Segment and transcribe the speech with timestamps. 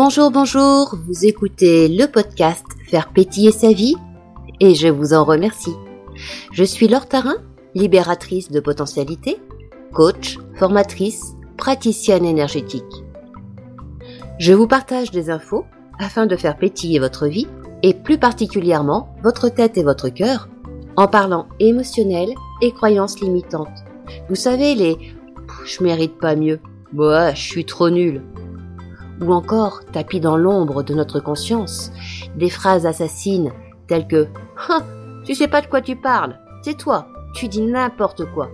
[0.00, 3.96] Bonjour, bonjour, vous écoutez le podcast Faire pétiller sa vie
[4.60, 5.74] et je vous en remercie.
[6.52, 7.38] Je suis Laure Tarin,
[7.74, 9.38] libératrice de potentialité,
[9.92, 12.84] coach, formatrice, praticienne énergétique.
[14.38, 15.64] Je vous partage des infos
[15.98, 17.48] afin de faire pétiller votre vie
[17.82, 20.48] et plus particulièrement votre tête et votre cœur
[20.94, 22.28] en parlant émotionnel
[22.62, 23.84] et croyances limitantes.
[24.28, 24.96] Vous savez les
[25.66, 26.60] je mérite pas mieux,
[26.92, 28.22] moi je suis trop nul
[29.20, 31.92] ou encore tapis dans l'ombre de notre conscience,
[32.36, 33.52] des phrases assassines
[33.86, 34.28] telles que
[34.68, 34.82] ah,
[35.24, 38.48] tu sais pas de quoi tu parles, c'est toi, tu dis n'importe quoi.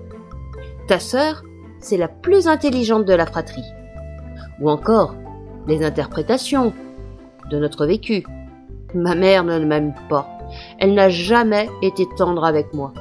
[0.88, 1.42] Ta sœur,
[1.80, 3.64] c'est la plus intelligente de la fratrie.
[4.60, 5.14] Ou encore
[5.66, 6.72] les interprétations
[7.50, 8.24] de notre vécu.
[8.94, 10.28] Ma mère ne m'aime pas.
[10.78, 12.92] Elle n'a jamais été tendre avec moi.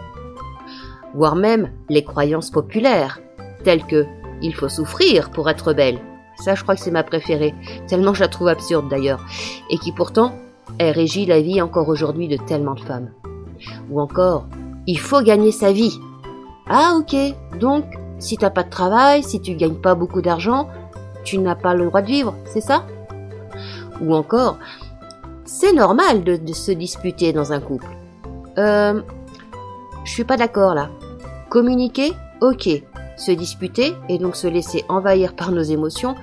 [1.14, 3.20] Voire même les croyances populaires,
[3.64, 4.06] telles que
[4.42, 6.00] il faut souffrir pour être belle
[6.38, 7.54] ça, je crois que c'est ma préférée,
[7.88, 9.24] tellement je la trouve absurde d'ailleurs,
[9.70, 10.34] et qui pourtant,
[10.80, 13.12] elle régit la vie encore aujourd'hui de tellement de femmes.
[13.90, 14.48] Ou encore,
[14.88, 16.00] il faut gagner sa vie.
[16.68, 17.16] Ah ok,
[17.60, 17.86] donc
[18.20, 20.68] si t'as pas de travail, si tu gagnes pas beaucoup d'argent,
[21.24, 22.86] tu n'as pas le droit de vivre, c'est ça?
[24.02, 24.58] Ou encore,
[25.46, 27.88] c'est normal de, se disputer dans un couple.
[28.58, 29.02] Euh,
[30.04, 30.90] je suis pas d'accord là.
[31.50, 32.70] Communiquer, ok.
[33.18, 36.16] Se disputer et donc se laisser envahir par nos émotions,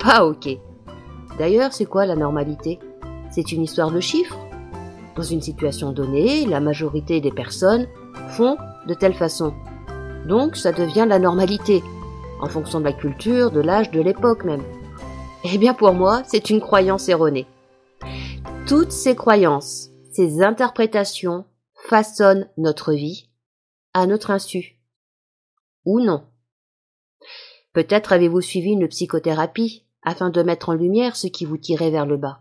[0.00, 0.48] pas ok.
[1.38, 2.78] D'ailleurs, c'est quoi la normalité?
[3.30, 4.38] C'est une histoire de chiffres.
[5.16, 7.86] Dans une situation donnée, la majorité des personnes
[8.28, 9.54] font de telle façon.
[10.26, 11.82] Donc ça devient la normalité,
[12.40, 14.62] en fonction de la culture, de l'âge, de l'époque même.
[15.44, 17.46] Eh bien pour moi, c'est une croyance erronée.
[18.66, 21.44] Toutes ces croyances, ces interprétations
[21.88, 23.28] façonnent notre vie
[23.92, 24.73] à notre insu
[25.84, 26.24] ou non.
[27.72, 32.06] Peut-être avez-vous suivi une psychothérapie afin de mettre en lumière ce qui vous tirait vers
[32.06, 32.40] le bas,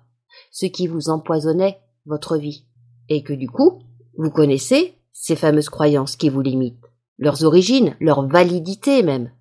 [0.51, 2.65] ce qui vous empoisonnait votre vie,
[3.09, 3.81] et que du coup,
[4.17, 6.85] vous connaissez ces fameuses croyances qui vous limitent,
[7.17, 9.31] leurs origines, leur validité même.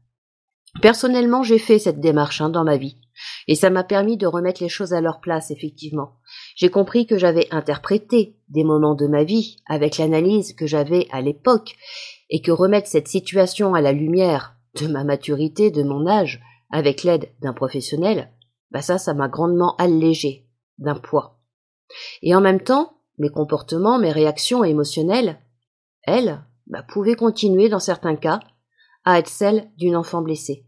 [0.81, 2.99] Personnellement, j'ai fait cette démarche hein, dans ma vie,
[3.49, 6.15] et ça m'a permis de remettre les choses à leur place, effectivement.
[6.57, 11.21] J'ai compris que j'avais interprété des moments de ma vie avec l'analyse que j'avais à
[11.21, 11.75] l'époque,
[12.33, 17.05] et que remettre cette situation à la lumière de ma maturité, de mon âge, avec
[17.05, 18.33] l'aide d'un professionnel,
[18.71, 20.49] bah ça, ça m'a grandement allégé
[20.79, 21.39] d'un poids.
[22.23, 25.39] Et en même temps, mes comportements, mes réactions émotionnelles,
[26.05, 28.41] elles, bah, pouvaient continuer dans certains cas
[29.05, 30.65] à être celles d'une enfant blessée.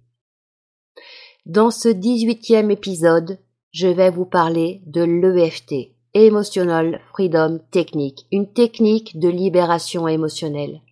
[1.46, 3.38] Dans ce dix-huitième épisode,
[3.70, 10.82] je vais vous parler de l'EFT, Emotional Freedom Technique, une technique de libération émotionnelle.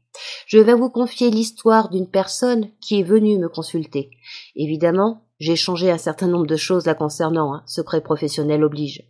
[0.47, 4.11] Je vais vous confier l'histoire d'une personne qui est venue me consulter.
[4.55, 9.09] Évidemment, j'ai changé un certain nombre de choses la concernant, hein, secret professionnel oblige.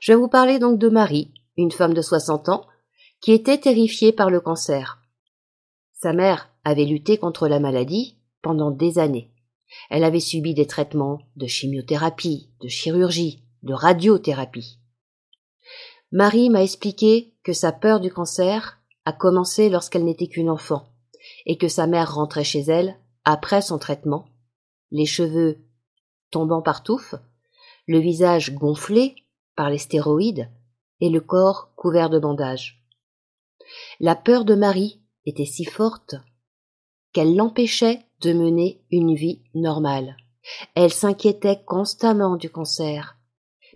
[0.00, 2.66] Je vais vous parler donc de Marie, une femme de 60 ans,
[3.20, 5.00] qui était terrifiée par le cancer.
[5.94, 9.32] Sa mère avait lutté contre la maladie pendant des années.
[9.88, 14.78] Elle avait subi des traitements de chimiothérapie, de chirurgie, de radiothérapie.
[16.10, 20.88] Marie m'a expliqué que sa peur du cancer a commencé lorsqu'elle n'était qu'une enfant,
[21.46, 24.26] et que sa mère rentrait chez elle, après son traitement,
[24.90, 25.58] les cheveux
[26.30, 27.14] tombant par touffes,
[27.86, 29.16] le visage gonflé
[29.56, 30.48] par les stéroïdes,
[31.00, 32.84] et le corps couvert de bandages.
[33.98, 36.14] La peur de Marie était si forte
[37.12, 40.16] qu'elle l'empêchait de mener une vie normale.
[40.74, 43.18] Elle s'inquiétait constamment du cancer,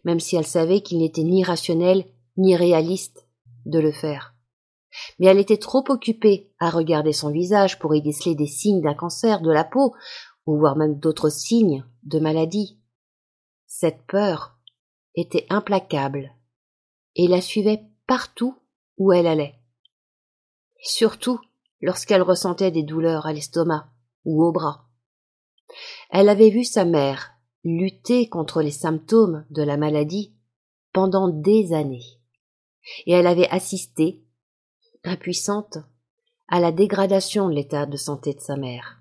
[0.04, 2.04] même si elle savait qu'il n'était ni rationnel
[2.36, 3.26] ni réaliste
[3.64, 4.35] de le faire
[5.18, 8.94] mais elle était trop occupée à regarder son visage pour y déceler des signes d'un
[8.94, 9.94] cancer de la peau,
[10.46, 12.78] ou voire même d'autres signes de maladie.
[13.66, 14.56] Cette peur
[15.14, 16.32] était implacable,
[17.14, 18.56] et la suivait partout
[18.98, 19.58] où elle allait.
[20.82, 21.40] Surtout
[21.80, 23.88] lorsqu'elle ressentait des douleurs à l'estomac
[24.24, 24.86] ou au bras.
[26.10, 27.32] Elle avait vu sa mère
[27.64, 30.36] lutter contre les symptômes de la maladie
[30.92, 32.06] pendant des années,
[33.06, 34.24] et elle avait assisté
[35.08, 35.78] impuissante,
[36.48, 39.00] à la dégradation de l'état de santé de sa mère.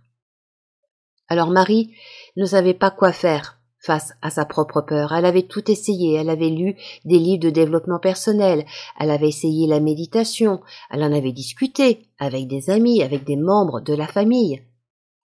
[1.27, 1.95] Alors Marie
[2.37, 5.13] ne savait pas quoi faire face à sa propre peur.
[5.13, 6.75] Elle avait tout essayé, elle avait lu
[7.05, 8.65] des livres de développement personnel,
[8.99, 13.81] elle avait essayé la méditation, elle en avait discuté avec des amis, avec des membres
[13.81, 14.63] de la famille.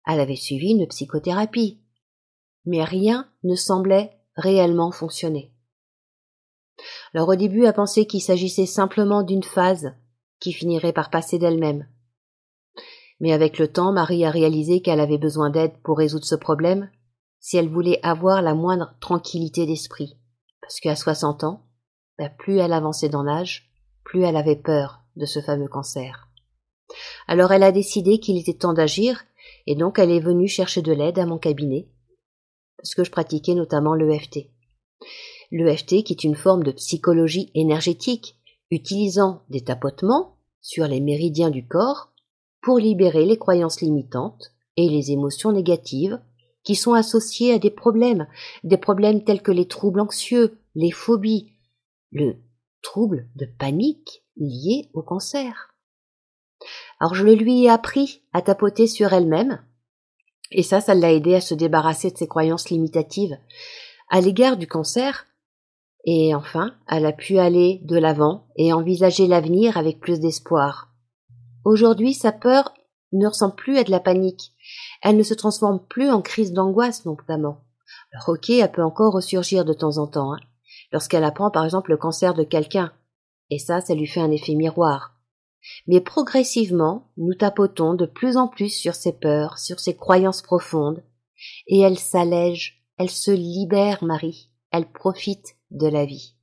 [0.06, 1.80] Elle avait suivi une psychothérapie.
[2.66, 5.52] Mais rien ne semblait réellement fonctionner.
[7.14, 9.94] Alors au début, elle pensé qu'il s'agissait simplement d'une phase
[10.40, 11.86] qui finirait par passer d'elle-même.
[13.20, 16.90] Mais avec le temps, Marie a réalisé qu'elle avait besoin d'aide pour résoudre ce problème,
[17.38, 20.18] si elle voulait avoir la moindre tranquillité d'esprit.
[20.60, 21.66] Parce qu'à 60 ans,
[22.18, 23.70] bah, plus elle avançait dans l'âge,
[24.04, 26.28] plus elle avait peur de ce fameux cancer.
[27.28, 29.24] Alors elle a décidé qu'il était temps d'agir,
[29.66, 31.88] et donc elle est venue chercher de l'aide à mon cabinet,
[32.76, 34.50] parce que je pratiquais notamment l'EFT.
[35.50, 38.36] L'EFT qui est une forme de psychologie énergétique,
[38.70, 42.12] utilisant des tapotements sur les méridiens du corps
[42.62, 46.20] pour libérer les croyances limitantes et les émotions négatives
[46.62, 48.26] qui sont associées à des problèmes,
[48.64, 51.52] des problèmes tels que les troubles anxieux, les phobies,
[52.12, 52.36] le
[52.82, 55.74] trouble de panique lié au cancer.
[56.98, 59.64] Alors je le lui ai appris à tapoter sur elle-même,
[60.50, 63.38] et ça, ça l'a aidé à se débarrasser de ses croyances limitatives
[64.10, 65.26] à l'égard du cancer,
[66.04, 70.88] et enfin, elle a pu aller de l'avant et envisager l'avenir avec plus d'espoir.
[71.64, 72.72] Aujourd'hui, sa peur
[73.12, 74.52] ne ressemble plus à de la panique.
[75.02, 77.64] Elle ne se transforme plus en crise d'angoisse, notamment.
[78.12, 80.40] Alors, ok, elle peut encore ressurgir de temps en temps, hein,
[80.92, 82.92] lorsqu'elle apprend par exemple le cancer de quelqu'un.
[83.50, 85.16] Et ça, ça lui fait un effet miroir.
[85.86, 91.02] Mais progressivement, nous tapotons de plus en plus sur ses peurs, sur ses croyances profondes,
[91.66, 96.36] et elle s'allège, elle se libère, Marie, elle profite de la vie.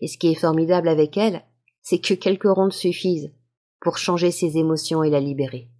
[0.00, 1.44] Et ce qui est formidable avec elle,
[1.82, 3.32] c'est que quelques rondes suffisent
[3.80, 5.70] pour changer ses émotions et la libérer.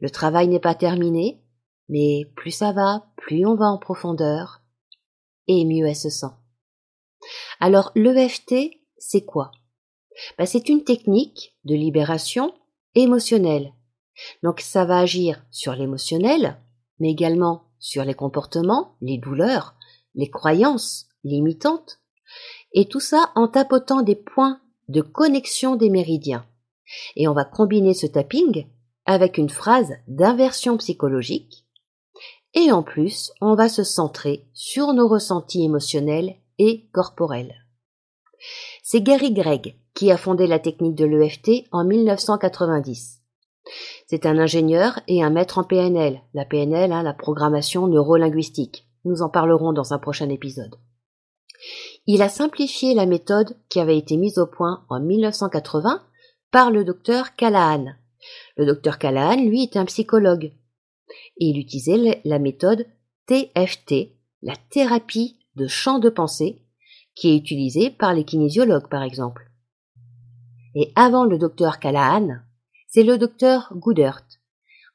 [0.00, 1.42] Le travail n'est pas terminé,
[1.88, 4.62] mais plus ça va, plus on va en profondeur,
[5.46, 6.32] et mieux elle se sent.
[7.60, 8.54] Alors l'EFT,
[8.96, 9.50] c'est quoi?
[10.36, 12.54] Ben, C'est une technique de libération
[12.94, 13.72] émotionnelle.
[14.42, 16.58] Donc ça va agir sur l'émotionnel,
[16.98, 19.74] mais également sur les comportements, les douleurs,
[20.14, 22.00] les croyances limitantes,
[22.72, 26.46] et tout ça en tapotant des points de connexion des méridiens.
[27.16, 28.66] Et on va combiner ce tapping
[29.04, 31.64] avec une phrase d'inversion psychologique,
[32.54, 37.54] et en plus on va se centrer sur nos ressentis émotionnels et corporels.
[38.82, 43.20] C'est Gary Gregg qui a fondé la technique de l'EFT en 1990.
[44.06, 48.86] C'est un ingénieur et un maître en PNL, la PNL, hein, la programmation neurolinguistique.
[49.04, 50.76] Nous en parlerons dans un prochain épisode.
[52.06, 56.02] Il a simplifié la méthode qui avait été mise au point en 1980
[56.50, 57.86] par le docteur Callahan.
[58.56, 60.52] Le docteur Callahan, lui, est un psychologue.
[61.38, 62.86] Et il utilisait la méthode
[63.26, 64.12] TFT,
[64.42, 66.62] la thérapie de champ de pensée,
[67.14, 69.50] qui est utilisée par les kinésiologues, par exemple.
[70.74, 72.38] Et avant le docteur Callahan,
[72.86, 74.22] c'est le docteur Goodert,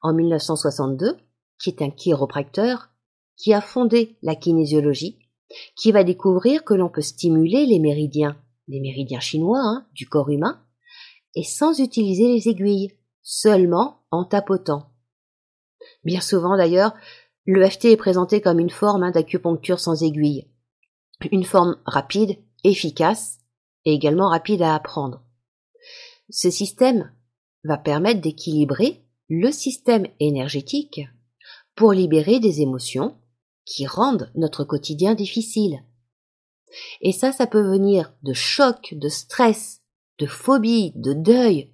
[0.01, 1.17] en 1962,
[1.61, 2.89] qui est un chiropracteur,
[3.35, 5.22] qui a fondé la kinésiologie
[5.75, 10.29] qui va découvrir que l'on peut stimuler les méridiens, les méridiens chinois hein, du corps
[10.29, 10.61] humain,
[11.35, 12.91] et sans utiliser les aiguilles,
[13.21, 14.91] seulement en tapotant.
[16.03, 16.93] Bien souvent d'ailleurs,
[17.45, 20.47] l'EFT est présenté comme une forme hein, d'acupuncture sans aiguille,
[21.31, 23.39] une forme rapide, efficace
[23.85, 25.23] et également rapide à apprendre.
[26.29, 27.11] Ce système
[27.63, 31.01] va permettre d'équilibrer le système énergétique
[31.75, 33.17] pour libérer des émotions
[33.65, 35.83] qui rendent notre quotidien difficile.
[37.01, 39.81] Et ça, ça peut venir de choc, de stress,
[40.19, 41.71] de phobie, de deuil,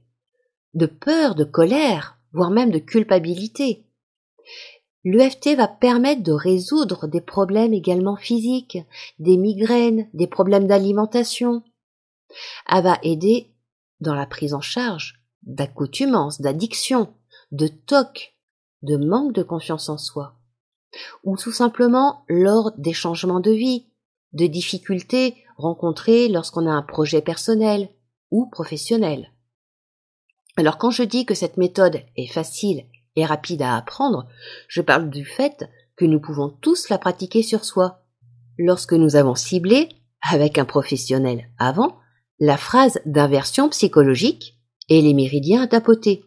[0.73, 3.85] de peur, de colère, voire même de culpabilité.
[5.05, 8.77] L'EFT va permettre de résoudre des problèmes également physiques,
[9.17, 11.63] des migraines, des problèmes d'alimentation.
[12.69, 13.53] Elle va aider
[14.01, 17.13] dans la prise en charge d'accoutumance, d'addiction,
[17.51, 18.35] de toc,
[18.81, 20.38] de manque de confiance en soi
[21.23, 23.87] ou tout simplement lors des changements de vie,
[24.33, 27.89] de difficultés rencontrées lorsqu'on a un projet personnel
[28.31, 29.31] ou professionnel.
[30.57, 34.27] Alors quand je dis que cette méthode est facile et rapide à apprendre,
[34.67, 38.03] je parle du fait que nous pouvons tous la pratiquer sur soi.
[38.57, 39.89] Lorsque nous avons ciblé,
[40.21, 41.97] avec un professionnel avant,
[42.39, 44.57] la phrase d'inversion psychologique
[44.89, 46.23] et les méridiens à tapoter.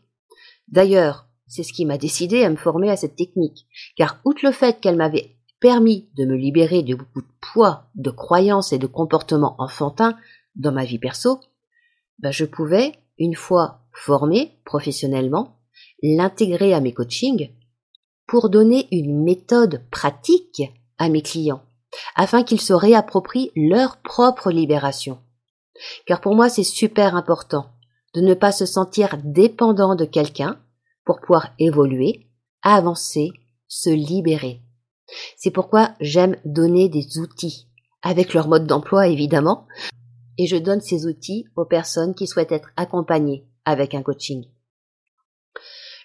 [0.69, 4.53] D'ailleurs, c'est ce qui m'a décidé à me former à cette technique, car outre le
[4.53, 8.87] fait qu'elle m'avait permis de me libérer de beaucoup de poids, de croyances et de
[8.87, 10.17] comportements enfantins
[10.57, 11.41] dans ma vie perso,
[12.21, 15.59] ben je pouvais, une fois formé professionnellement,
[16.03, 17.51] l'intégrer à mes coachings
[18.27, 20.63] pour donner une méthode pratique
[20.97, 21.63] à mes clients,
[22.17, 25.19] afin qu'ils se réapproprient leur propre libération.
[26.07, 27.67] Car pour moi, c'est super important
[28.15, 30.59] de ne pas se sentir dépendant de quelqu'un,
[31.05, 32.29] pour pouvoir évoluer,
[32.63, 33.31] avancer,
[33.69, 34.63] se libérer.
[35.37, 37.69] C'est pourquoi j'aime donner des outils,
[38.03, 39.67] avec leur mode d'emploi évidemment,
[40.39, 44.47] et je donne ces outils aux personnes qui souhaitent être accompagnées avec un coaching.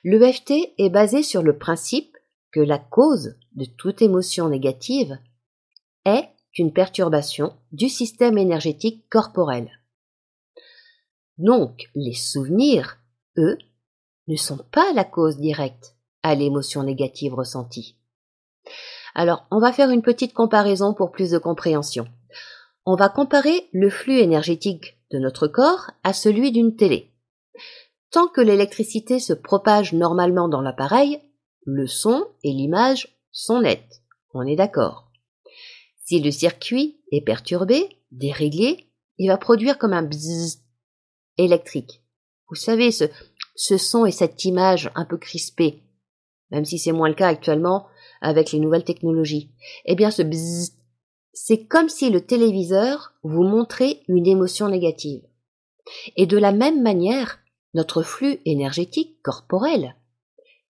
[0.03, 2.15] L'EFT est basé sur le principe
[2.51, 5.17] que la cause de toute émotion négative
[6.05, 9.69] est une perturbation du système énergétique corporel.
[11.37, 12.99] Donc, les souvenirs,
[13.37, 13.57] eux,
[14.27, 17.95] ne sont pas la cause directe à l'émotion négative ressentie.
[19.15, 22.07] Alors, on va faire une petite comparaison pour plus de compréhension.
[22.85, 27.13] On va comparer le flux énergétique de notre corps à celui d'une télé.
[28.11, 31.19] Tant que l'électricité se propage normalement dans l'appareil,
[31.65, 34.01] le son et l'image sont nets.
[34.33, 35.11] On est d'accord.
[36.05, 40.59] Si le circuit est perturbé, déréglé, il va produire comme un bzzz
[41.37, 42.01] électrique.
[42.49, 43.05] Vous savez, ce,
[43.57, 45.83] ce son et cette image un peu crispée,
[46.51, 47.87] même si c'est moins le cas actuellement
[48.21, 49.51] avec les nouvelles technologies.
[49.85, 50.77] Eh bien, ce bzzz,
[51.33, 55.23] c'est comme si le téléviseur vous montrait une émotion négative.
[56.15, 57.39] Et de la même manière,
[57.73, 59.95] notre flux énergétique corporel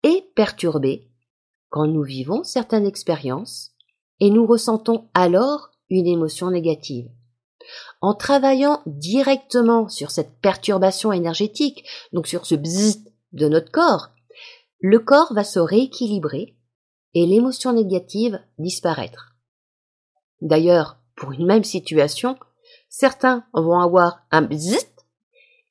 [0.04, 1.10] est perturbé
[1.70, 3.72] quand nous vivons certaines expériences
[4.20, 7.10] et nous ressentons alors une émotion négative.
[8.02, 14.10] En travaillant directement sur cette perturbation énergétique, donc sur ce bzzz de notre corps,
[14.80, 16.56] le corps va se rééquilibrer
[17.14, 19.36] et l'émotion négative disparaître.
[20.42, 22.38] D'ailleurs, pour une même situation,
[22.90, 24.86] certains vont avoir un bzzz,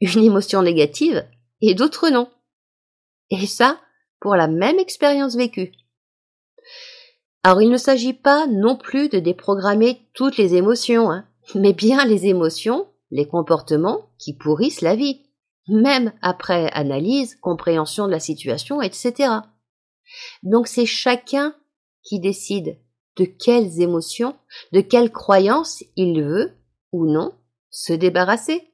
[0.00, 1.24] une émotion négative,
[1.60, 2.28] et d'autres non.
[3.30, 3.78] Et ça,
[4.20, 5.72] pour la même expérience vécue.
[7.42, 12.04] Alors il ne s'agit pas non plus de déprogrammer toutes les émotions, hein, mais bien
[12.04, 15.22] les émotions, les comportements qui pourrissent la vie,
[15.68, 19.30] même après analyse, compréhension de la situation, etc.
[20.42, 21.54] Donc c'est chacun
[22.02, 22.78] qui décide
[23.16, 24.36] de quelles émotions,
[24.72, 26.52] de quelles croyances il veut
[26.92, 27.32] ou non
[27.70, 28.72] se débarrasser.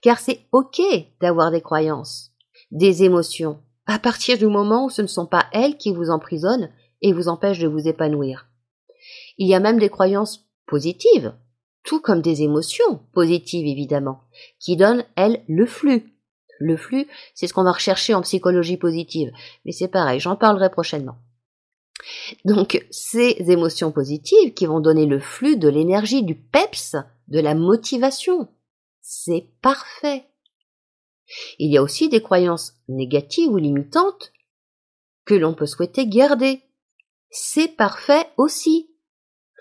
[0.00, 0.80] Car c'est ok
[1.20, 2.32] d'avoir des croyances,
[2.70, 6.70] des émotions, à partir du moment où ce ne sont pas elles qui vous emprisonnent
[7.02, 8.48] et vous empêchent de vous épanouir.
[9.36, 11.34] Il y a même des croyances positives,
[11.88, 14.20] tout comme des émotions positives évidemment,
[14.60, 16.12] qui donnent, elles, le flux.
[16.60, 19.32] Le flux, c'est ce qu'on va rechercher en psychologie positive,
[19.64, 21.16] mais c'est pareil, j'en parlerai prochainement.
[22.44, 26.94] Donc, ces émotions positives qui vont donner le flux de l'énergie, du peps,
[27.28, 28.48] de la motivation,
[29.00, 30.26] c'est parfait.
[31.58, 34.32] Il y a aussi des croyances négatives ou limitantes
[35.24, 36.60] que l'on peut souhaiter garder.
[37.30, 38.87] C'est parfait aussi.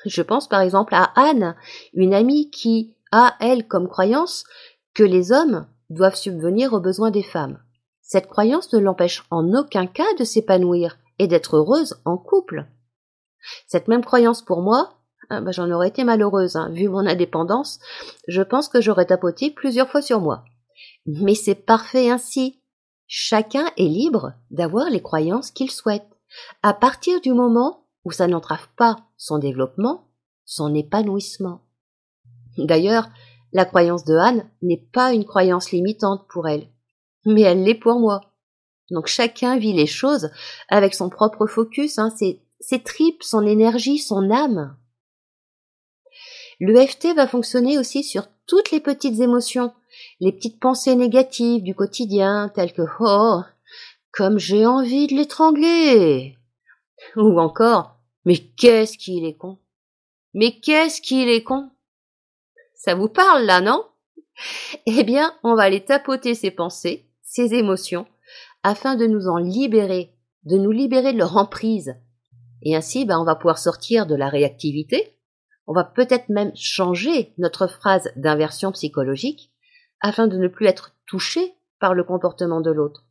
[0.06, 1.56] Je pense par exemple à Anne,
[1.94, 4.44] une amie qui a, elle, comme croyance
[4.94, 7.60] que les hommes doivent subvenir aux besoins des femmes.
[8.01, 12.66] Cette croyance ne l'empêche en aucun cas de s'épanouir et d'être heureuse en couple.
[13.68, 14.94] Cette même croyance pour moi,
[15.30, 17.80] ah bah, j'en aurais été malheureuse, hein, vu mon indépendance,
[18.27, 20.46] je pense que j'aurais tapoté plusieurs fois sur moi.
[21.06, 22.62] Mais c'est parfait ainsi.
[23.08, 26.08] Chacun est libre d'avoir les croyances qu'il souhaite,
[26.62, 30.08] à partir du moment où ça n'entrave pas son développement,
[30.46, 31.62] son épanouissement.
[32.58, 33.10] D'ailleurs,
[33.52, 36.70] la croyance de Anne n'est pas une croyance limitante pour elle,
[37.26, 38.32] mais elle l'est pour moi.
[38.92, 40.30] Donc chacun vit les choses
[40.70, 44.78] avec son propre focus, hein, ses, tripes, son énergie, son âme.
[46.62, 49.74] L'EFT va fonctionner aussi sur toutes les petites émotions,
[50.22, 53.42] les petites pensées négatives du quotidien, telles que Oh,
[54.14, 56.38] comme j'ai envie de l'étrangler
[57.18, 57.97] ou encore
[58.28, 59.58] Mais qu'est-ce qu'il est con?
[60.34, 61.72] Mais qu'est-ce qu'il est con?
[62.76, 63.86] Ça vous parle là, non?
[64.86, 68.06] Eh bien, on va aller tapoter ces pensées, ces émotions,
[68.64, 71.96] afin de nous en libérer, de nous libérer de leur emprise.
[72.64, 75.18] Et ainsi, ben, on va pouvoir sortir de la réactivité,
[75.66, 79.54] on va peut-être même changer notre phrase d'inversion psychologique
[80.02, 83.06] afin de ne plus être touché par le comportement de l'autre.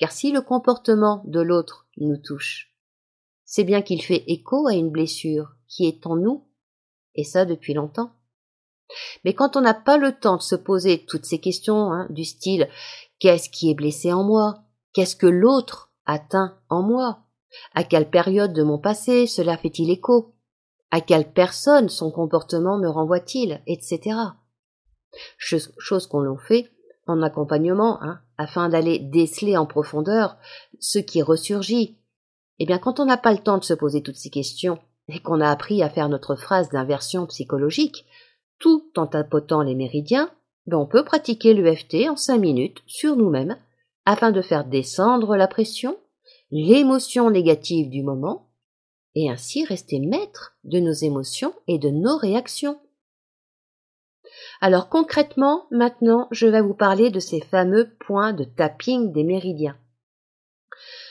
[0.00, 2.67] Car si le comportement de l'autre nous touche,
[3.50, 6.44] c'est bien qu'il fait écho à une blessure qui est en nous,
[7.14, 8.12] et ça depuis longtemps.
[9.24, 12.24] Mais quand on n'a pas le temps de se poser toutes ces questions hein, du
[12.24, 12.68] style
[13.18, 14.64] qu'est-ce qui est blessé en moi?
[14.92, 17.20] Qu'est-ce que l'autre atteint en moi?
[17.74, 20.34] À quelle période de mon passé cela fait-il écho?
[20.90, 24.14] À quelle personne son comportement me renvoie-t-il Etc.
[25.38, 26.70] Chose, qu'on l'on fait
[27.06, 30.36] en accompagnement, hein, afin d'aller déceler en profondeur
[30.80, 31.98] ce qui ressurgit.
[32.58, 35.20] Eh bien, quand on n'a pas le temps de se poser toutes ces questions et
[35.20, 38.06] qu'on a appris à faire notre phrase d'inversion psychologique,
[38.58, 40.30] tout en tapotant les méridiens,
[40.66, 43.56] ben on peut pratiquer l'EFT en cinq minutes sur nous-mêmes
[44.04, 45.96] afin de faire descendre la pression,
[46.50, 48.48] l'émotion négative du moment,
[49.14, 52.78] et ainsi rester maître de nos émotions et de nos réactions.
[54.60, 59.76] Alors concrètement, maintenant, je vais vous parler de ces fameux points de tapping des méridiens.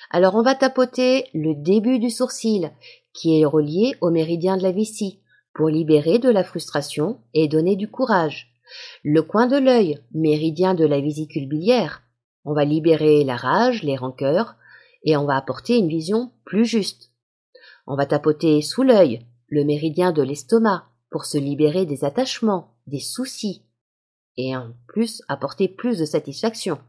[0.10, 2.72] Alors on va tapoter le début du sourcil,
[3.14, 5.20] qui est relié au méridien de la vessie,
[5.54, 8.54] pour libérer de la frustration et donner du courage.
[9.04, 12.04] Le coin de l'œil, méridien de la vésicule biliaire.
[12.46, 14.56] On va libérer la rage, les rancœurs,
[15.04, 17.12] et on va apporter une vision plus juste.
[17.88, 23.00] On va tapoter sous l'œil, le méridien de l'estomac, pour se libérer des attachements, des
[23.00, 23.64] soucis,
[24.38, 26.80] et en plus apporter plus de satisfaction.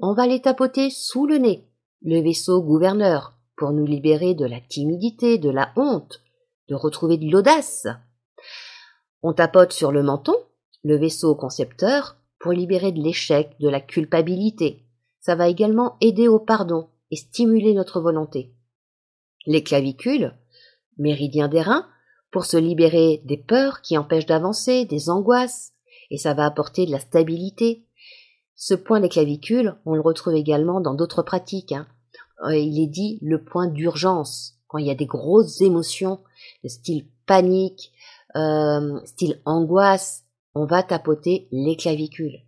[0.00, 1.66] On va les tapoter sous le nez,
[2.02, 6.22] le vaisseau gouverneur, pour nous libérer de la timidité, de la honte,
[6.68, 7.86] de retrouver de l'audace.
[9.22, 10.36] On tapote sur le menton,
[10.84, 14.84] le vaisseau concepteur, pour libérer de l'échec, de la culpabilité.
[15.20, 18.54] Ça va également aider au pardon et stimuler notre volonté.
[19.46, 20.34] Les clavicules,
[20.98, 21.88] méridien des reins,
[22.30, 25.72] pour se libérer des peurs qui empêchent d'avancer, des angoisses,
[26.10, 27.86] et ça va apporter de la stabilité.
[28.60, 31.70] Ce point des clavicules, on le retrouve également dans d'autres pratiques.
[31.70, 31.86] Hein.
[32.44, 36.18] Euh, il est dit le point d'urgence, quand il y a des grosses émotions,
[36.64, 37.92] style panique,
[38.34, 40.24] euh, style angoisse,
[40.56, 42.42] on va tapoter les clavicules.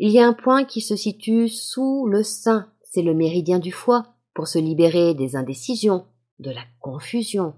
[0.00, 3.70] Il y a un point qui se situe sous le sein, c'est le méridien du
[3.70, 6.06] foie, pour se libérer des indécisions,
[6.40, 7.54] de la confusion,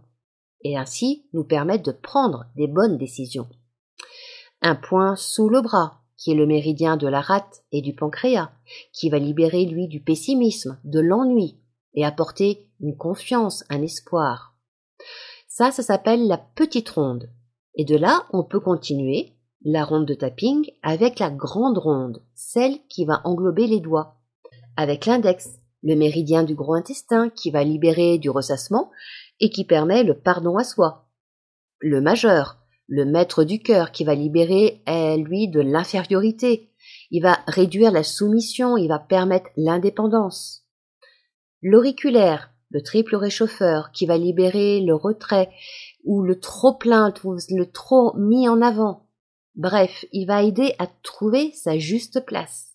[0.61, 3.49] et ainsi nous permettre de prendre des bonnes décisions.
[4.61, 8.51] Un point sous le bras, qui est le méridien de la rate et du pancréas,
[8.93, 11.59] qui va libérer lui du pessimisme, de l'ennui,
[11.95, 14.57] et apporter une confiance, un espoir.
[15.49, 17.31] Ça, ça s'appelle la petite ronde.
[17.77, 19.33] Et de là, on peut continuer
[19.65, 24.17] la ronde de tapping avec la grande ronde, celle qui va englober les doigts,
[24.77, 28.91] avec l'index, le méridien du gros intestin qui va libérer du ressassement
[29.41, 31.09] et qui permet le pardon à soi.
[31.79, 34.83] Le majeur, le maître du cœur qui va libérer,
[35.19, 36.71] lui, de l'infériorité.
[37.11, 40.67] Il va réduire la soumission, il va permettre l'indépendance.
[41.63, 45.51] L'auriculaire, le triple réchauffeur qui va libérer le retrait
[46.05, 49.07] ou le trop plein, le trop mis en avant.
[49.55, 52.75] Bref, il va aider à trouver sa juste place.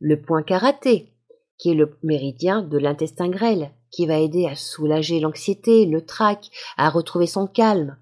[0.00, 1.14] Le point karaté,
[1.56, 6.50] qui est le méridien de l'intestin grêle, qui va aider à soulager l'anxiété, le trac,
[6.76, 7.96] à retrouver son calme.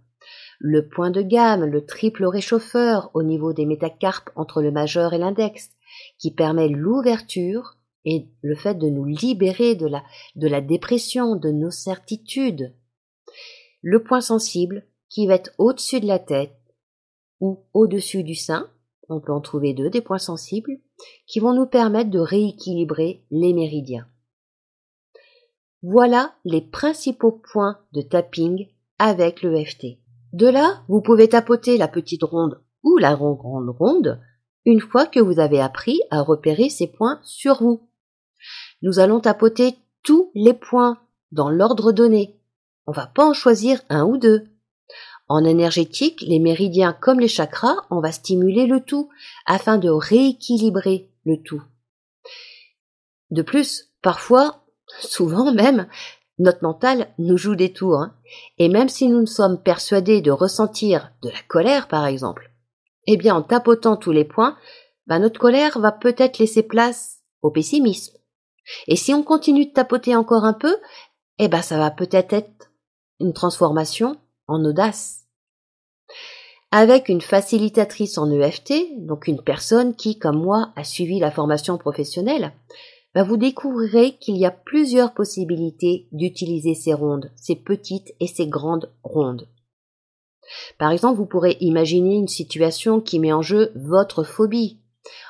[0.67, 5.19] Le point de gamme, le triple réchauffeur au niveau des métacarpes entre le majeur et
[5.19, 5.69] l'index,
[6.17, 10.03] qui permet l'ouverture et le fait de nous libérer de la,
[10.37, 12.73] de la dépression, de nos certitudes.
[13.83, 16.57] Le point sensible, qui va être au-dessus de la tête
[17.41, 18.71] ou au-dessus du sein,
[19.11, 20.79] on peut en trouver deux, des points sensibles,
[21.27, 24.09] qui vont nous permettre de rééquilibrer les méridiens.
[25.83, 28.67] Voilà les principaux points de tapping
[28.99, 29.99] avec le FT.
[30.35, 34.21] De là, vous pouvez tapoter la petite ronde ou la grande ronde
[34.65, 37.89] une fois que vous avez appris à repérer ces points sur vous.
[38.83, 40.99] Nous allons tapoter tous les points
[41.31, 42.37] dans l'ordre donné.
[42.89, 44.49] On va pas en choisir un ou deux.
[45.29, 49.11] En énergétique, les méridiens comme les chakras, on va stimuler le tout
[49.47, 51.63] afin de rééquilibrer le tout.
[53.31, 54.65] De plus, parfois,
[54.99, 55.87] souvent même,
[56.39, 58.01] notre mental nous joue des tours.
[58.01, 58.15] Hein.
[58.59, 62.51] Et même si nous ne sommes persuadés de ressentir de la colère, par exemple,
[63.07, 64.57] eh bien, en tapotant tous les points,
[65.07, 68.17] bah, notre colère va peut-être laisser place au pessimisme.
[68.89, 70.77] Et si on continue de tapoter encore un peu,
[71.39, 72.71] eh ben, ça va peut-être être
[73.21, 74.17] une transformation
[74.49, 75.25] en audace.
[76.71, 81.79] Avec une facilitatrice en EFT, donc une personne qui, comme moi, a suivi la formation
[81.79, 82.53] professionnelle,
[83.15, 88.47] bah, vous découvrirez qu'il y a plusieurs possibilités d'utiliser ces rondes, ces petites et ces
[88.47, 89.49] grandes rondes.
[90.79, 94.79] Par exemple, vous pourrez imaginer une situation qui met en jeu votre phobie,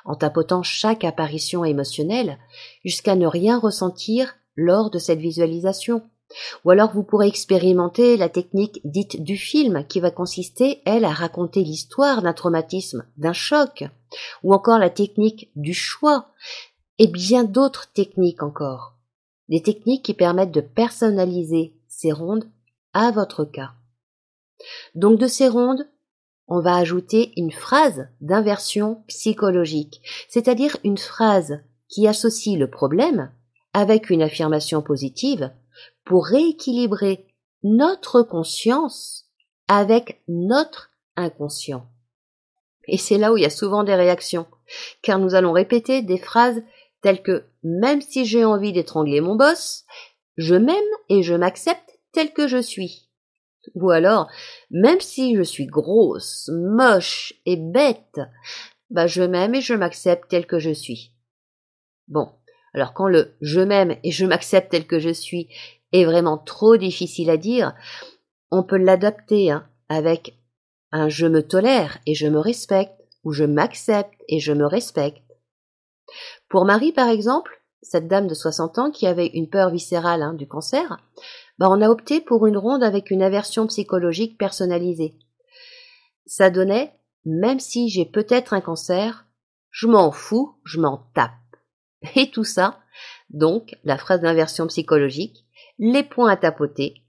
[0.05, 2.39] en tapotant chaque apparition émotionnelle
[2.85, 6.03] jusqu'à ne rien ressentir lors de cette visualisation.
[6.65, 11.13] Ou alors vous pourrez expérimenter la technique dite du film qui va consister, elle, à
[11.13, 13.85] raconter l'histoire d'un traumatisme, d'un choc,
[14.43, 16.29] ou encore la technique du choix,
[16.99, 18.95] et bien d'autres techniques encore.
[19.49, 22.49] Des techniques qui permettent de personnaliser ces rondes
[22.93, 23.73] à votre cas.
[24.95, 25.89] Donc de ces rondes,
[26.47, 33.33] on va ajouter une phrase d'inversion psychologique, c'est-à-dire une phrase qui associe le problème
[33.73, 35.51] avec une affirmation positive
[36.05, 37.27] pour rééquilibrer
[37.63, 39.27] notre conscience
[39.69, 41.87] avec notre inconscient.
[42.87, 44.47] Et c'est là où il y a souvent des réactions,
[45.03, 46.63] car nous allons répéter des phrases
[47.05, 49.85] telles que même si j'ai envie d'étrangler mon boss,
[50.39, 53.11] je m'aime et je m'accepte tel que je suis.
[53.75, 54.31] Ou alors,
[54.71, 58.21] même si je suis grosse, moche et bête,
[58.89, 61.13] bah je m'aime et je m'accepte tel que je suis.
[62.09, 62.31] Bon,
[62.73, 65.49] Alors quand le je m'aime et je m'accepte tel que je suis
[65.93, 67.75] est vraiment trop difficile à dire,
[68.51, 70.39] on peut l'adapter hein, avec
[70.91, 75.24] un je me tolère et je me respecte ou je m'accepte et je me respecte.
[76.49, 80.35] Pour Marie, par exemple, cette dame de 60 ans qui avait une peur viscérale hein,
[80.35, 80.97] du cancer,
[81.59, 85.17] bah on a opté pour une ronde avec une aversion psychologique personnalisée.
[86.27, 89.27] Ça donnait, même si j'ai peut-être un cancer,
[89.71, 91.33] je m'en fous, je m'en tape.
[92.17, 92.81] Et tout ça,
[93.31, 95.45] donc la phrase d'inversion psychologique,
[95.79, 97.03] les points à tapoter,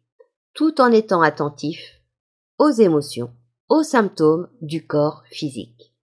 [0.53, 1.79] tout en étant attentif
[2.57, 3.33] aux émotions,
[3.69, 5.94] aux symptômes du corps physique.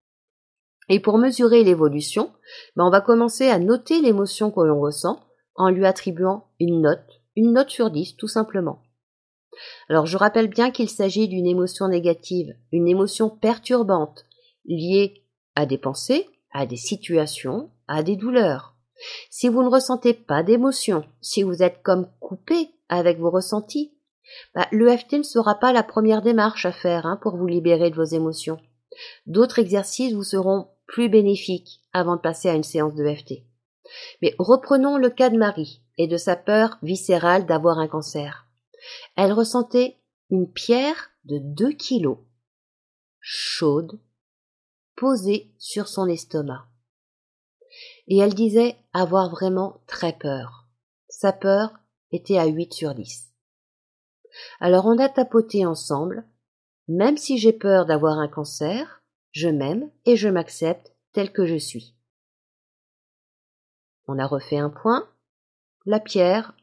[0.92, 2.30] Et pour mesurer l'évolution,
[2.76, 5.24] ben on va commencer à noter l'émotion que l'on ressent
[5.54, 8.82] en lui attribuant une note, une note sur 10 tout simplement.
[9.88, 14.26] Alors je rappelle bien qu'il s'agit d'une émotion négative, une émotion perturbante,
[14.66, 15.24] liée
[15.54, 18.76] à des pensées, à des situations, à des douleurs.
[19.30, 23.94] Si vous ne ressentez pas d'émotion, si vous êtes comme coupé avec vos ressentis,
[24.54, 27.96] bah, l'EFT ne sera pas la première démarche à faire hein, pour vous libérer de
[27.96, 28.58] vos émotions.
[29.24, 33.42] D'autres exercices vous seront plus bénéfiques avant de passer à une séance d'EFT.
[34.20, 38.46] Mais reprenons le cas de Marie et de sa peur viscérale d'avoir un cancer.
[39.16, 39.96] Elle ressentait
[40.30, 42.18] une pierre de 2 kilos,
[43.20, 43.98] chaude,
[44.94, 46.66] posée sur son estomac.
[48.06, 50.68] Et elle disait avoir vraiment très peur.
[51.08, 51.72] Sa peur
[52.10, 53.32] était à 8 sur 10.
[54.60, 56.26] Alors on a tapoté ensemble.
[56.88, 59.01] Même si j'ai peur d'avoir un cancer,
[59.32, 61.94] je m'aime et je m'accepte tel que je suis.
[64.06, 65.08] On a refait un point.
[65.86, 66.54] La pierre,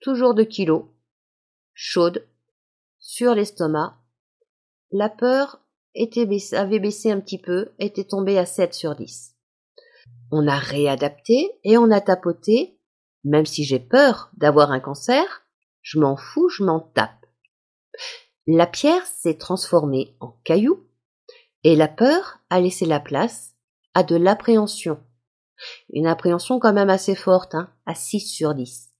[0.00, 0.84] toujours de kilos,
[1.74, 2.26] chaude,
[2.98, 3.98] sur l'estomac.
[4.92, 5.60] La peur
[6.52, 9.34] avait baissé un petit peu, était tombée à 7 sur 10.
[10.30, 12.78] On a réadapté et on a tapoté.
[13.24, 15.46] Même si j'ai peur d'avoir un cancer,
[15.82, 17.26] je m'en fous, je m'en tape.
[18.46, 20.87] La pierre s'est transformée en caillou
[21.64, 23.54] et la peur a laissé la place
[23.94, 25.00] à de l'appréhension.
[25.92, 28.90] Une appréhension quand même assez forte, hein, à 6 sur 10.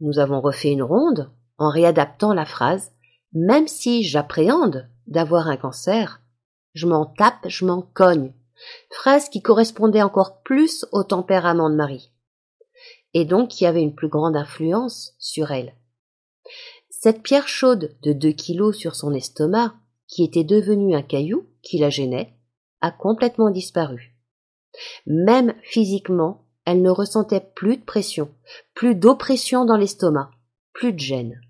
[0.00, 2.92] Nous avons refait une ronde en réadaptant la phrase
[3.32, 6.20] Même si j'appréhende d'avoir un cancer,
[6.74, 8.32] je m'en tape, je m'en cogne.
[8.90, 12.12] Phrase qui correspondait encore plus au tempérament de Marie.
[13.12, 15.74] Et donc qui avait une plus grande influence sur elle.
[16.90, 19.74] Cette pierre chaude de deux kilos sur son estomac,
[20.08, 22.34] qui était devenue un caillou qui la gênait,
[22.80, 24.16] a complètement disparu.
[25.06, 28.30] Même physiquement, elle ne ressentait plus de pression,
[28.74, 30.30] plus d'oppression dans l'estomac,
[30.72, 31.40] plus de gêne.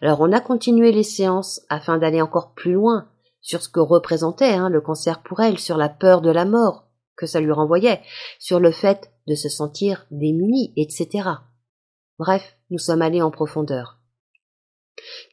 [0.00, 3.08] Alors on a continué les séances afin d'aller encore plus loin
[3.40, 6.88] sur ce que représentait hein, le cancer pour elle, sur la peur de la mort
[7.16, 8.00] que ça lui renvoyait,
[8.38, 11.28] sur le fait de se sentir démunie, etc.
[12.18, 14.00] Bref, nous sommes allés en profondeur.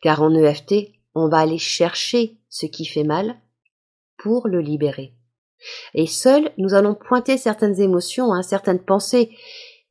[0.02, 3.36] Car en EFT, on va aller chercher ce qui fait mal
[4.18, 5.14] pour le libérer.
[5.94, 9.36] Et seul, nous allons pointer certaines émotions, hein, certaines pensées.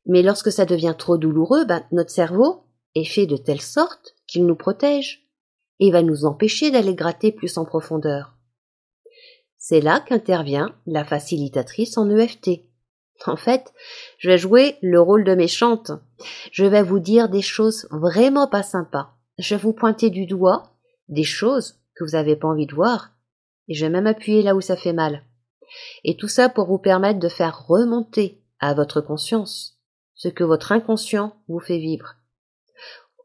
[0.05, 2.63] Mais lorsque ça devient trop douloureux, ben, notre cerveau
[2.95, 5.27] est fait de telle sorte qu'il nous protège
[5.79, 8.35] et va nous empêcher d'aller gratter plus en profondeur.
[9.57, 12.63] C'est là qu'intervient la facilitatrice en EFT.
[13.27, 13.71] En fait,
[14.17, 15.91] je vais jouer le rôle de méchante.
[16.51, 20.63] Je vais vous dire des choses vraiment pas sympas je vais vous pointer du doigt
[21.11, 23.11] des choses que vous n'avez pas envie de voir,
[23.67, 25.23] et je vais même appuyer là où ça fait mal.
[26.03, 29.77] Et tout ça pour vous permettre de faire remonter à votre conscience
[30.15, 32.15] ce que votre inconscient vous fait vivre.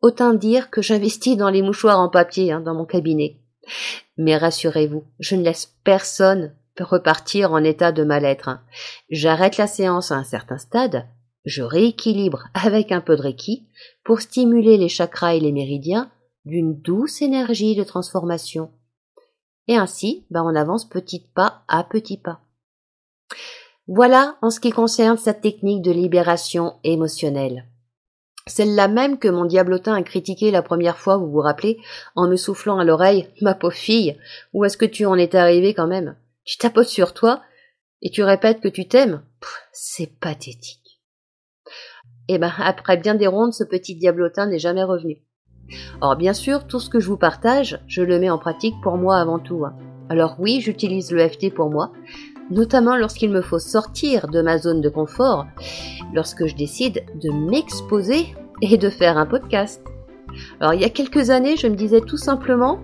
[0.02, 3.40] Autant dire que j'investis dans les mouchoirs en papier hein, dans mon cabinet.
[4.16, 8.48] Mais rassurez-vous, je ne laisse personne repartir en état de mal-être.
[8.48, 8.62] Hein.
[9.10, 11.06] J'arrête la séance à un certain stade,
[11.44, 13.66] je rééquilibre avec un peu de Reiki
[14.04, 16.10] pour stimuler les chakras et les méridiens
[16.46, 18.70] d'une douce énergie de transformation.
[19.68, 22.40] Et ainsi, ben, on avance petit pas à petit pas.
[23.88, 27.66] Voilà en ce qui concerne cette technique de libération émotionnelle.
[28.48, 31.78] Celle-là même que mon diablotin a critiqué la première fois, vous vous rappelez,
[32.14, 34.16] en me soufflant à l'oreille, ma pauvre fille,
[34.52, 36.16] où est-ce que tu en es arrivé quand même?
[36.44, 37.42] Tu tapotes sur toi
[38.02, 39.22] et tu répètes que tu t'aimes?
[39.72, 41.00] C'est pathétique.
[42.28, 45.25] Eh ben, après bien des rondes, ce petit diablotin n'est jamais revenu.
[46.00, 48.96] Or, bien sûr, tout ce que je vous partage, je le mets en pratique pour
[48.96, 49.64] moi avant tout.
[49.64, 49.74] Hein.
[50.08, 51.92] Alors oui, j'utilise le FT pour moi,
[52.50, 55.46] notamment lorsqu'il me faut sortir de ma zone de confort,
[56.14, 59.82] lorsque je décide de m'exposer et de faire un podcast.
[60.60, 62.80] Alors, il y a quelques années, je me disais tout simplement,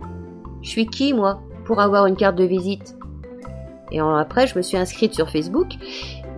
[0.62, 2.96] je suis qui, moi, pour avoir une carte de visite?
[3.90, 5.68] Et après, je me suis inscrite sur Facebook,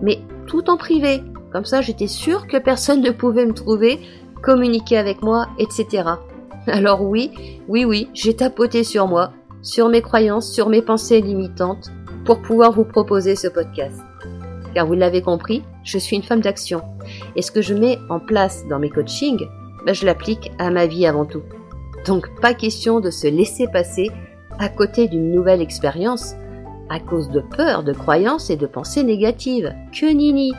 [0.01, 4.01] mais tout en privé, Comme ça, j'étais sûre que personne ne pouvait me trouver,
[4.43, 6.03] communiquer avec moi, etc.
[6.67, 7.31] Alors oui,
[7.67, 11.91] oui, oui, j'ai tapoté sur moi, sur mes croyances, sur mes pensées limitantes,
[12.25, 14.01] pour pouvoir vous proposer ce podcast.
[14.73, 16.81] Car vous l'avez compris, je suis une femme d'action.
[17.35, 19.47] Et ce que je mets en place dans mes coachings,
[19.85, 21.43] ben, je l'applique à ma vie avant tout.
[22.05, 24.09] Donc pas question de se laisser passer
[24.57, 26.33] à côté d'une nouvelle expérience
[26.89, 29.73] à cause de peur, de croyances et de pensées négatives.
[29.91, 30.53] Que nini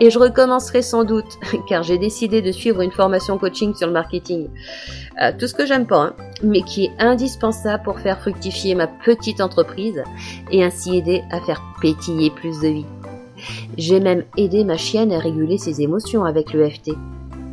[0.00, 1.38] Et je recommencerai sans doute,
[1.68, 4.48] car j'ai décidé de suivre une formation coaching sur le marketing.
[5.22, 8.86] Euh, tout ce que j'aime pas, hein, mais qui est indispensable pour faire fructifier ma
[8.86, 10.02] petite entreprise
[10.50, 12.86] et ainsi aider à faire pétiller plus de vie.
[13.76, 16.92] J'ai même aidé ma chienne à réguler ses émotions avec l'EFT,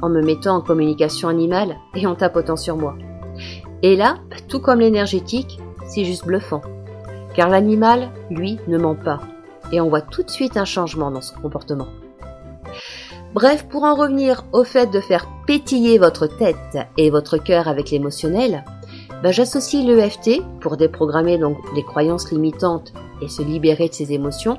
[0.01, 2.95] en me mettant en communication animale et en tapotant sur moi.
[3.83, 6.61] Et là, tout comme l'énergétique, c'est juste bluffant.
[7.35, 9.21] Car l'animal, lui, ne ment pas.
[9.71, 11.87] Et on voit tout de suite un changement dans son comportement.
[13.33, 17.89] Bref, pour en revenir au fait de faire pétiller votre tête et votre cœur avec
[17.89, 18.65] l'émotionnel,
[19.23, 21.39] ben j'associe l'EFT pour déprogrammer
[21.75, 24.57] les croyances limitantes et se libérer de ses émotions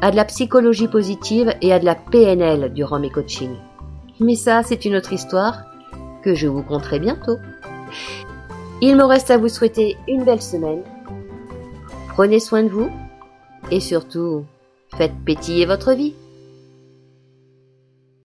[0.00, 3.56] à de la psychologie positive et à de la PNL durant mes coachings.
[4.20, 5.64] Mais ça, c'est une autre histoire
[6.22, 7.38] que je vous conterai bientôt.
[8.80, 10.82] Il me reste à vous souhaiter une belle semaine
[12.14, 12.90] Prenez soin de vous
[13.74, 14.44] et surtout,
[14.96, 16.14] faites pétiller votre vie.